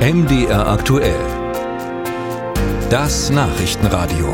MDR 0.00 0.66
aktuell. 0.66 1.20
Das 2.88 3.28
Nachrichtenradio. 3.28 4.32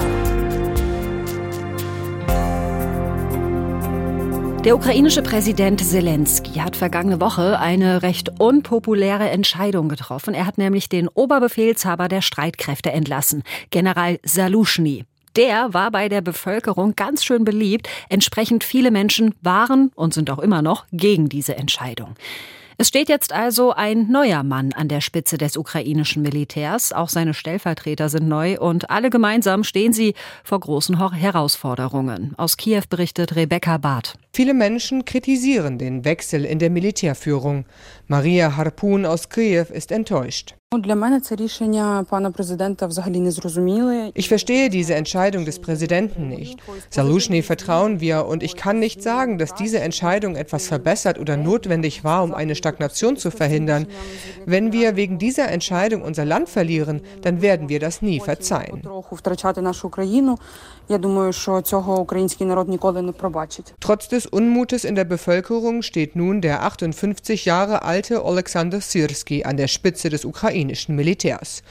Der 4.64 4.76
ukrainische 4.76 5.22
Präsident 5.22 5.84
Zelensky 5.84 6.60
hat 6.60 6.76
vergangene 6.76 7.20
Woche 7.20 7.58
eine 7.58 8.02
recht 8.02 8.38
unpopuläre 8.38 9.28
Entscheidung 9.28 9.88
getroffen. 9.88 10.34
Er 10.34 10.46
hat 10.46 10.56
nämlich 10.56 10.88
den 10.88 11.08
Oberbefehlshaber 11.08 12.06
der 12.06 12.22
Streitkräfte 12.22 12.92
entlassen, 12.92 13.42
General 13.70 14.20
Salushny. 14.22 15.04
Der 15.34 15.74
war 15.74 15.90
bei 15.90 16.08
der 16.08 16.20
Bevölkerung 16.20 16.94
ganz 16.94 17.24
schön 17.24 17.44
beliebt. 17.44 17.88
Entsprechend 18.08 18.62
viele 18.62 18.92
Menschen 18.92 19.34
waren 19.42 19.90
und 19.96 20.14
sind 20.14 20.30
auch 20.30 20.38
immer 20.38 20.62
noch 20.62 20.86
gegen 20.92 21.28
diese 21.28 21.56
Entscheidung. 21.56 22.14
Es 22.78 22.88
steht 22.88 23.08
jetzt 23.08 23.32
also 23.32 23.72
ein 23.72 24.10
neuer 24.10 24.42
Mann 24.42 24.74
an 24.74 24.88
der 24.88 25.00
Spitze 25.00 25.38
des 25.38 25.56
ukrainischen 25.56 26.20
Militärs. 26.20 26.92
Auch 26.92 27.08
seine 27.08 27.32
Stellvertreter 27.32 28.10
sind 28.10 28.28
neu 28.28 28.58
und 28.58 28.90
alle 28.90 29.08
gemeinsam 29.08 29.64
stehen 29.64 29.94
sie 29.94 30.12
vor 30.44 30.60
großen 30.60 31.14
Herausforderungen. 31.14 32.34
Aus 32.36 32.58
Kiew 32.58 32.82
berichtet 32.90 33.34
Rebecca 33.34 33.78
Barth. 33.78 34.18
Viele 34.34 34.52
Menschen 34.52 35.06
kritisieren 35.06 35.78
den 35.78 36.04
Wechsel 36.04 36.44
in 36.44 36.58
der 36.58 36.68
Militärführung. 36.68 37.64
Maria 38.08 38.56
Harpun 38.56 39.06
aus 39.06 39.30
Kiew 39.30 39.66
ist 39.72 39.90
enttäuscht. 39.90 40.54
Ich 44.14 44.28
verstehe 44.28 44.68
diese 44.68 44.96
Entscheidung 44.96 45.44
des 45.44 45.60
Präsidenten 45.60 46.28
nicht. 46.28 46.58
Salushny 46.90 47.42
vertrauen 47.42 48.00
wir 48.00 48.26
und 48.26 48.42
ich 48.42 48.56
kann 48.56 48.80
nicht 48.80 49.00
sagen, 49.00 49.38
dass 49.38 49.54
diese 49.54 49.78
Entscheidung 49.78 50.34
etwas 50.34 50.66
verbessert 50.66 51.20
oder 51.20 51.36
notwendig 51.36 52.02
war, 52.02 52.24
um 52.24 52.34
eine 52.34 52.56
Stagnation 52.56 53.16
zu 53.16 53.30
verhindern. 53.30 53.86
Wenn 54.44 54.72
wir 54.72 54.96
wegen 54.96 55.18
dieser 55.18 55.48
Entscheidung 55.50 56.02
unser 56.02 56.24
Land 56.24 56.48
verlieren, 56.48 57.00
dann 57.22 57.42
werden 57.42 57.68
wir 57.68 57.78
das 57.78 58.02
nie 58.02 58.18
verzeihen. 58.18 58.82
Trotz 63.80 64.08
des 64.08 64.26
Unmutes 64.26 64.84
in 64.84 64.94
der 64.94 65.04
Bevölkerung 65.04 65.82
steht 65.82 66.16
nun 66.16 66.40
der 66.40 66.64
58 66.64 67.44
Jahre 67.44 67.82
alte 67.82 68.24
Alexander 68.24 68.80
Sirski 68.80 69.44
an 69.44 69.56
der 69.56 69.68
Spitze 69.68 70.10
des 70.10 70.24
ukrainischen 70.56 70.96
Militärs. 70.96 71.62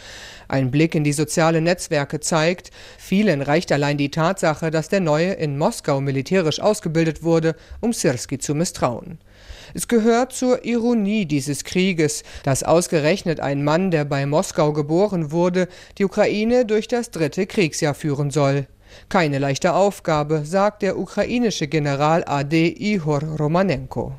Ein 0.47 0.69
Blick 0.69 0.93
in 0.93 1.03
die 1.03 1.13
sozialen 1.13 1.63
Netzwerke 1.63 2.19
zeigt, 2.19 2.69
vielen 2.99 3.41
reicht 3.41 3.71
allein 3.71 3.97
die 3.97 4.11
Tatsache, 4.11 4.69
dass 4.69 4.89
der 4.89 4.99
Neue 4.99 5.33
in 5.33 5.57
Moskau 5.57 6.01
militärisch 6.01 6.59
ausgebildet 6.59 7.23
wurde, 7.23 7.55
um 7.81 7.93
Sirski 7.93 8.37
zu 8.37 8.53
misstrauen. 8.53 9.17
Es 9.73 9.87
gehört 9.87 10.33
zur 10.33 10.63
Ironie 10.63 11.25
dieses 11.25 11.63
Krieges, 11.63 12.23
dass 12.43 12.61
ausgerechnet 12.61 13.39
ein 13.39 13.63
Mann, 13.63 13.89
der 13.89 14.05
bei 14.05 14.27
Moskau 14.27 14.71
geboren 14.71 15.31
wurde, 15.31 15.67
die 15.97 16.05
Ukraine 16.05 16.65
durch 16.65 16.87
das 16.87 17.09
dritte 17.09 17.47
Kriegsjahr 17.47 17.95
führen 17.95 18.29
soll. 18.29 18.67
Keine 19.09 19.39
leichte 19.39 19.73
Aufgabe, 19.73 20.45
sagt 20.45 20.83
der 20.83 20.97
ukrainische 20.97 21.67
General 21.67 22.23
AD 22.23 22.69
Ihor 22.69 23.23
Romanenko. 23.23 24.13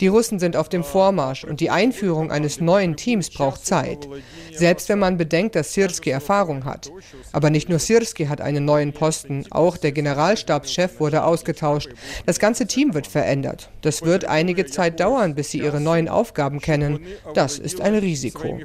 Die 0.00 0.08
Russen 0.08 0.38
sind 0.38 0.56
auf 0.56 0.68
dem 0.68 0.82
Vormarsch 0.82 1.44
und 1.44 1.60
die 1.60 1.70
Einführung 1.70 2.30
eines 2.30 2.60
neuen 2.60 2.96
Teams 2.96 3.30
braucht 3.30 3.64
Zeit. 3.64 4.08
Selbst 4.52 4.88
wenn 4.88 4.98
man 4.98 5.16
bedenkt, 5.16 5.54
dass 5.54 5.72
Sirski 5.72 6.10
Erfahrung 6.10 6.64
hat. 6.64 6.90
Aber 7.32 7.50
nicht 7.50 7.68
nur 7.68 7.78
Sirski 7.78 8.26
hat 8.26 8.40
einen 8.40 8.64
neuen 8.64 8.92
Posten, 8.92 9.46
auch 9.50 9.76
der 9.76 9.92
Generalstabschef 9.92 11.00
wurde 11.00 11.24
ausgetauscht. 11.24 11.90
Das 12.26 12.38
ganze 12.38 12.66
Team 12.66 12.94
wird 12.94 13.06
verändert. 13.06 13.70
Das 13.82 14.02
wird 14.02 14.24
einige 14.24 14.66
Zeit 14.66 15.00
dauern, 15.00 15.34
bis 15.34 15.50
sie 15.50 15.58
ihre 15.58 15.80
neuen 15.80 16.08
Aufgaben 16.08 16.60
kennen. 16.60 17.00
Das 17.34 17.58
ist 17.58 17.80
ein 17.80 17.94
Risiko. 17.94 18.58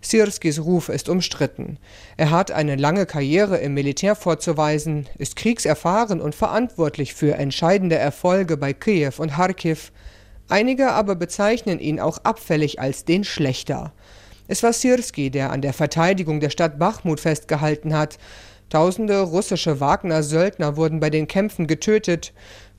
Sirskis 0.00 0.60
Ruf 0.60 0.88
ist 0.88 1.10
umstritten. 1.10 1.78
Er 2.16 2.30
hat 2.30 2.50
eine 2.50 2.76
lange 2.76 3.04
Karriere 3.04 3.58
im 3.58 3.74
Militär 3.74 4.14
vorzuweisen, 4.14 5.08
ist 5.18 5.36
kriegserfahren 5.36 6.22
und 6.22 6.34
verantwortlich 6.34 7.12
für 7.12 7.34
entscheidende 7.34 7.96
Erfolge 7.96 8.56
bei 8.56 8.72
Kiew 8.72 9.12
und 9.18 9.32
Kharkiv. 9.32 9.92
Einige 10.48 10.92
aber 10.92 11.16
bezeichnen 11.16 11.80
ihn 11.80 12.00
auch 12.00 12.16
abfällig 12.24 12.80
als 12.80 13.04
den 13.04 13.24
Schlechter. 13.24 13.92
Es 14.48 14.62
war 14.62 14.72
Sirski, 14.72 15.30
der 15.30 15.52
an 15.52 15.60
der 15.60 15.74
Verteidigung 15.74 16.40
der 16.40 16.50
Stadt 16.50 16.78
Bachmut 16.78 17.20
festgehalten 17.20 17.94
hat. 17.94 18.16
Tausende 18.70 19.20
russische 19.20 19.80
Wagner-Söldner 19.80 20.78
wurden 20.78 20.98
bei 20.98 21.10
den 21.10 21.28
Kämpfen 21.28 21.66
getötet 21.66 22.32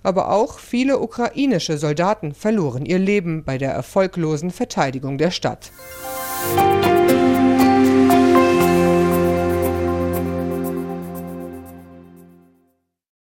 aber 0.03 0.31
auch 0.31 0.59
viele 0.59 0.99
ukrainische 0.99 1.77
Soldaten 1.77 2.33
verloren 2.33 2.85
ihr 2.85 2.99
Leben 2.99 3.43
bei 3.43 3.57
der 3.57 3.71
erfolglosen 3.71 4.51
Verteidigung 4.51 5.17
der 5.17 5.31
Stadt. 5.31 5.71
Bye. 6.41 7.00